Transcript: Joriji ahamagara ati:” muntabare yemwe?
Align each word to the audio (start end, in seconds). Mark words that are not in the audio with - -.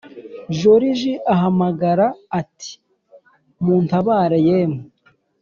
Joriji 0.57 1.13
ahamagara 1.33 2.07
ati:” 2.39 2.71
muntabare 3.63 4.37
yemwe? 4.47 4.81